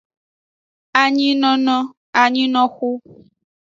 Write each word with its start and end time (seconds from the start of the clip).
Anyinono, 1.01 1.77
anyinoxu. 2.21 2.89